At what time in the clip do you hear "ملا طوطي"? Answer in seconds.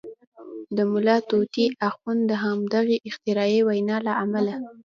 0.91-1.65